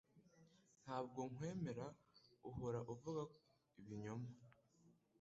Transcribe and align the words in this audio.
Ntabwo 0.83 1.19
nkwemera 1.31 1.87
Uhora 2.49 2.79
uvuga 2.93 3.21
ibinyoma 3.79 4.29